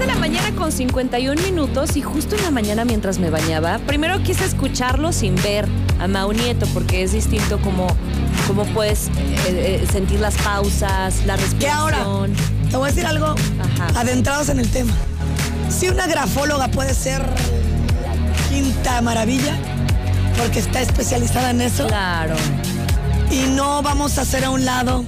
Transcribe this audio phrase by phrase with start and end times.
[0.00, 4.22] de la mañana con 51 minutos y justo en la mañana mientras me bañaba, primero
[4.22, 7.86] quise escucharlo sin ver a Mau Nieto porque es distinto como,
[8.46, 9.10] como puedes eh,
[9.82, 11.58] eh, sentir las pausas, la respiración.
[11.60, 11.98] ¿Qué ahora?
[12.70, 14.00] Te voy a decir algo Ajá.
[14.00, 14.92] adentrados en el tema.
[15.68, 19.54] Si una grafóloga puede ser la quinta maravilla,
[20.38, 22.36] porque está especializada en eso, Claro.
[23.30, 25.04] y no vamos a hacer a un lado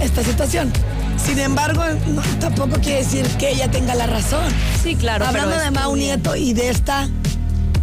[0.00, 0.72] esta situación.
[1.16, 4.44] Sin embargo, no, tampoco quiere decir que ella tenga la razón.
[4.82, 5.26] Sí, claro.
[5.26, 5.96] Hablando pero de Mau.
[5.96, 7.08] Nieto y de esta,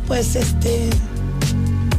[0.07, 0.89] pues, este,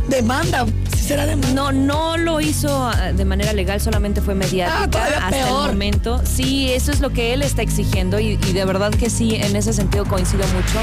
[0.09, 0.65] demanda,
[0.99, 1.53] será demanda.
[1.55, 5.67] No, no lo hizo ah, de manera legal, solamente fue mediática Ah, hasta peor.
[5.71, 6.23] el momento.
[6.25, 9.55] Sí, eso es lo que él está exigiendo y, y de verdad que sí, en
[9.57, 10.79] ese sentido coincido mucho.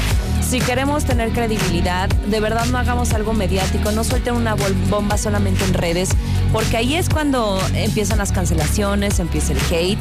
[0.48, 4.54] Si queremos tener credibilidad, de verdad no hagamos algo mediático, no suelten una
[4.90, 6.10] bomba solamente en redes,
[6.52, 9.98] porque ahí es cuando empiezan las cancelaciones, empieza el hate.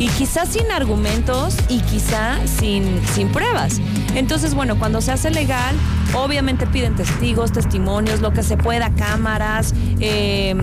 [0.00, 3.80] Y quizás sin argumentos y quizá sin, sin pruebas.
[4.16, 5.76] Entonces, bueno, cuando se hace legal,
[6.14, 10.54] obviamente piden testigos, testimonios, lo que se pueda, cámaras, eh,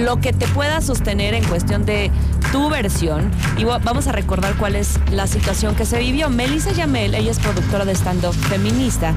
[0.00, 2.10] lo que te pueda sostener en cuestión de
[2.52, 3.30] tu versión.
[3.56, 6.28] Y va- vamos a recordar cuál es la situación que se vivió.
[6.28, 9.14] Melissa Yamel, ella es productora de stand-up feminista,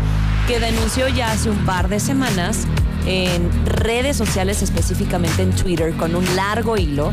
[0.47, 2.65] que denunció ya hace un par de semanas
[3.05, 7.11] en redes sociales, específicamente en Twitter, con un largo hilo,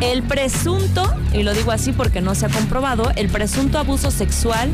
[0.00, 4.70] el presunto, y lo digo así porque no se ha comprobado, el presunto abuso sexual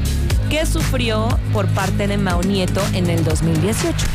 [0.51, 4.07] que sufrió por parte de Mao Nieto en el 2018.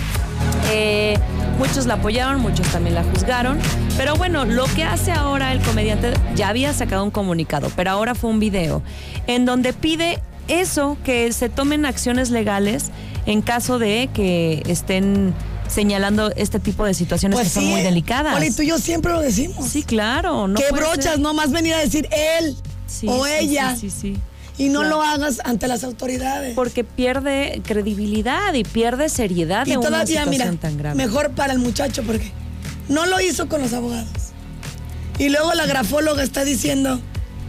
[0.72, 1.18] Eh,
[1.58, 3.58] muchos la apoyaron, muchos también la juzgaron.
[3.96, 8.14] Pero bueno, lo que hace ahora el comediante ya había sacado un comunicado, pero ahora
[8.14, 8.84] fue un video
[9.28, 12.92] en donde pide eso, que se tomen acciones legales
[13.26, 15.34] en caso de que estén
[15.68, 18.34] señalando este tipo de situaciones que son muy delicadas.
[18.34, 19.68] Poli, tú y yo siempre lo decimos.
[19.68, 20.48] Sí, claro.
[20.48, 23.76] No que brochas, no más venir a decir él Sí, o ella.
[23.76, 24.18] Sí, sí, sí.
[24.58, 24.96] Y no Claro.
[24.96, 26.56] lo hagas ante las autoridades.
[26.56, 30.96] Porque pierde credibilidad y pierde seriedad de y una todavía, situación mira, tan grave.
[30.96, 32.32] mejor para el muchacho porque
[32.90, 34.10] no lo hizo con los abogados.
[35.20, 37.00] Y luego la grafóloga está diciendo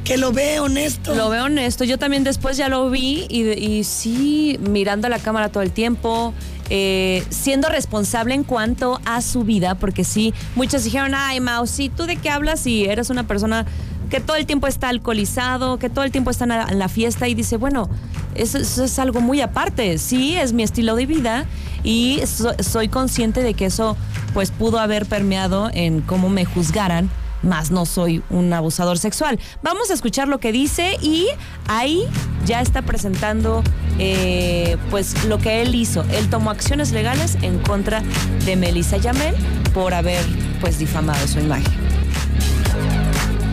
[0.08, 1.14] que lo ve honesto.
[1.14, 1.84] Lo veo honesto.
[1.84, 5.70] Yo también después ya lo vi y, y sí, mirando a la cámara todo el
[5.70, 6.32] tiempo,
[6.70, 11.90] eh, siendo responsable en cuanto a su vida, porque sí, muchos dijeron, ay, Mau, sí,
[11.94, 13.66] ¿tú de qué hablas si eres una persona
[14.08, 17.34] que todo el tiempo está alcoholizado, que todo el tiempo está en la, fiesta y
[17.34, 17.90] dice, bueno,
[18.34, 19.98] eso, es algo muy aparte.
[19.98, 21.44] Sí, es mi estilo de vida
[21.84, 23.94] y so- soy consciente de que eso
[24.32, 27.10] pues pudo haber permeado en cómo me juzgaran
[27.42, 29.38] más no soy un abusador sexual.
[29.62, 31.28] Vamos a escuchar lo que dice y
[31.66, 32.04] ahí
[32.46, 33.62] ya está presentando
[33.98, 36.04] eh, pues lo que él hizo.
[36.10, 38.02] Él tomó acciones legales en contra
[38.44, 39.34] de Melissa Yamel
[39.74, 40.24] por haber
[40.60, 41.72] pues difamado su imagen.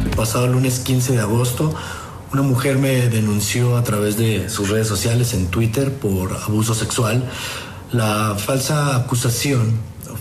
[0.05, 1.75] El pasado lunes 15 de agosto,
[2.31, 7.23] una mujer me denunció a través de sus redes sociales en Twitter por abuso sexual.
[7.95, 9.71] La falsa acusación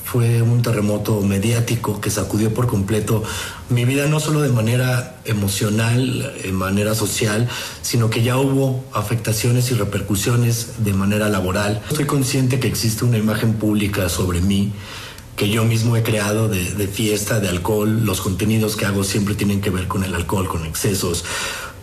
[0.04, 3.24] fue un terremoto mediático que sacudió por completo
[3.68, 7.48] mi vida, no solo de manera emocional, de manera social,
[7.82, 11.82] sino que ya hubo afectaciones y repercusiones de manera laboral.
[11.90, 14.72] Estoy consciente que existe una imagen pública sobre mí
[15.34, 18.04] que yo mismo he creado de, de fiesta, de alcohol.
[18.04, 21.24] Los contenidos que hago siempre tienen que ver con el alcohol, con excesos.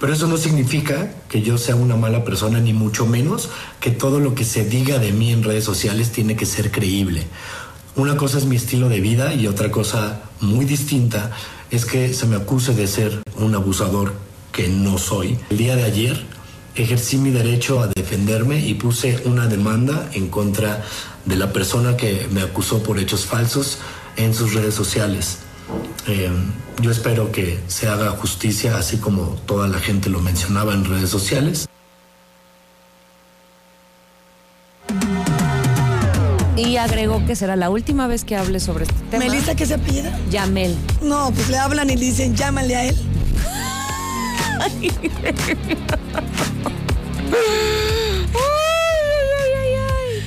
[0.01, 4.19] Pero eso no significa que yo sea una mala persona, ni mucho menos que todo
[4.19, 7.27] lo que se diga de mí en redes sociales tiene que ser creíble.
[7.95, 11.29] Una cosa es mi estilo de vida y otra cosa muy distinta
[11.69, 14.13] es que se me acuse de ser un abusador
[14.51, 15.37] que no soy.
[15.51, 16.25] El día de ayer
[16.73, 20.83] ejercí mi derecho a defenderme y puse una demanda en contra
[21.25, 23.77] de la persona que me acusó por hechos falsos
[24.17, 25.37] en sus redes sociales.
[26.07, 26.31] Eh,
[26.81, 31.09] yo espero que se haga justicia así como toda la gente lo mencionaba en redes
[31.09, 31.67] sociales.
[36.55, 39.23] Y agregó que será la última vez que hable sobre este tema.
[39.23, 40.17] Melissa, ¿qué se apellida?
[40.29, 40.75] Yamel.
[41.01, 42.95] No, pues le hablan y le dicen, llámale a él.
[44.59, 44.91] Ay,
[49.39, 49.73] ay, ay,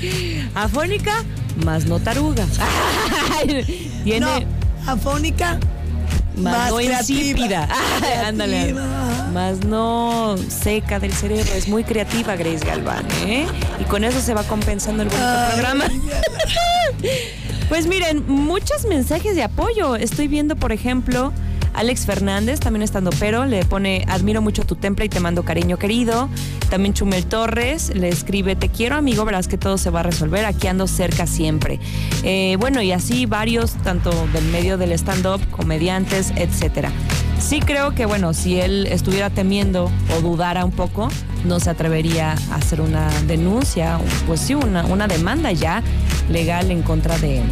[0.03, 0.51] ay.
[0.55, 1.23] Afónica,
[1.65, 2.47] más no taruga.
[4.05, 5.59] Tiene No, afónica,
[6.37, 7.21] más, más no creativa.
[7.21, 7.69] insípida.
[8.27, 8.75] Ándale.
[9.33, 11.53] Más no seca del cerebro.
[11.55, 13.47] Es muy creativa Grace Galván, ¿eh?
[13.81, 15.85] Y con eso se va compensando el bonito Ay, programa.
[17.69, 19.97] Pues miren, muchos mensajes de apoyo.
[19.97, 21.33] Estoy viendo, por ejemplo,
[21.75, 25.77] Alex Fernández, también estando pero, le pone, admiro mucho tu temple y te mando cariño
[25.77, 26.29] querido.
[26.71, 30.45] También Chumel Torres le escribe, te quiero amigo, verás que todo se va a resolver,
[30.45, 31.81] aquí ando cerca siempre.
[32.23, 36.93] Eh, bueno, y así varios, tanto del medio del stand-up, comediantes, etcétera.
[37.39, 41.09] Sí creo que, bueno, si él estuviera temiendo o dudara un poco,
[41.45, 45.83] no se atrevería a hacer una denuncia, pues sí, una, una demanda ya
[46.31, 47.43] legal en contra de,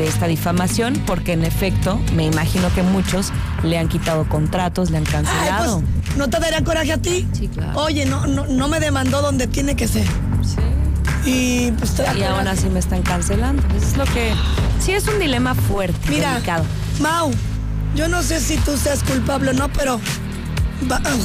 [0.00, 3.32] de esta difamación, porque en efecto, me imagino que muchos
[3.62, 5.82] le han quitado contratos, le han Ay, cancelado.
[5.82, 7.28] pues, ¿no te daría coraje a ti?
[7.32, 7.78] Sí, claro.
[7.80, 10.06] Oye, no, no, no me demandó donde tiene que ser.
[11.26, 13.62] Y pues te da y aún así me están cancelando.
[13.76, 14.32] Eso es lo que.
[14.82, 16.64] Sí, es un dilema fuerte, Mira, delicado.
[17.00, 17.30] Mau,
[17.94, 20.00] yo no sé si tú seas culpable o no, pero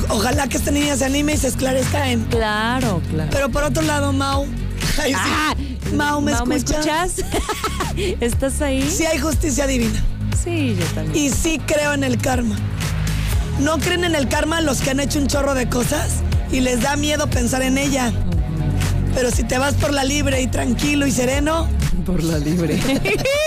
[0.10, 2.26] ojalá que esta niña se anime y se esclarezca en.
[2.26, 3.30] Claro, claro.
[3.32, 4.46] Pero por otro lado, Mau.
[5.02, 5.20] ay, sí.
[5.22, 5.54] Ah,
[5.94, 7.16] Mau, ¿me Mau, escuchas?
[8.20, 8.82] ¿Estás ahí?
[8.90, 10.04] Sí hay justicia divina.
[10.42, 11.26] Sí, yo también.
[11.26, 12.56] Y sí creo en el karma.
[13.60, 16.16] ¿No creen en el karma los que han hecho un chorro de cosas
[16.52, 18.12] y les da miedo pensar en ella?
[19.14, 21.68] Pero si te vas por la libre y tranquilo y sereno,
[22.06, 22.80] Por la libre.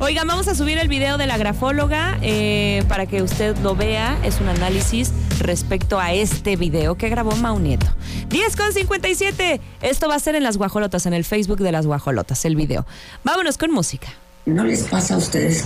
[0.00, 4.18] Oigan, vamos a subir el video de la grafóloga eh, para que usted lo vea.
[4.24, 7.86] Es un análisis respecto a este video que grabó Mau Nieto.
[8.28, 9.60] 10 con 57.
[9.82, 12.86] Esto va a ser en las guajolotas, en el Facebook de las guajolotas, el video.
[13.22, 14.08] Vámonos con música.
[14.46, 15.62] ¿No les pasa a ustedes